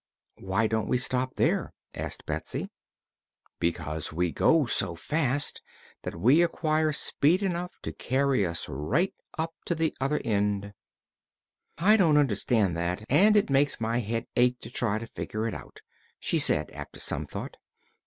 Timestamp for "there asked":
1.35-2.25